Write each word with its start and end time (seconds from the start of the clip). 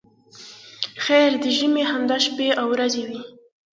خیر 1.03 1.31
د 1.43 1.45
ژمي 1.57 1.83
همدا 1.91 2.17
شپې 2.25 2.47
او 2.59 2.67
ورځې 2.73 3.01
وې. 3.07 3.19